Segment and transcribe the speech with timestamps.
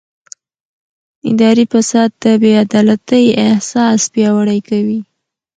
[1.29, 4.99] اداري فساد د بې عدالتۍ احساس پیاوړی کوي